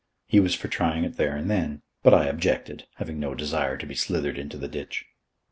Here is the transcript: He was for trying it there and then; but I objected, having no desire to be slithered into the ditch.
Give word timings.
He 0.25 0.39
was 0.39 0.55
for 0.55 0.67
trying 0.67 1.03
it 1.03 1.17
there 1.17 1.35
and 1.35 1.47
then; 1.47 1.83
but 2.01 2.11
I 2.11 2.25
objected, 2.25 2.87
having 2.95 3.19
no 3.19 3.35
desire 3.35 3.77
to 3.77 3.85
be 3.85 3.93
slithered 3.93 4.39
into 4.39 4.57
the 4.57 4.67
ditch. 4.67 5.05